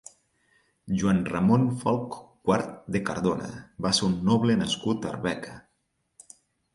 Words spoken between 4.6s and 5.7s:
nascut a Arbeca.